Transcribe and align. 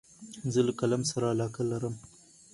زه 0.53 0.59
له 0.67 0.73
قلم 0.79 1.01
سره 1.11 1.25
علاقه 1.33 1.61
لرم. 1.71 1.95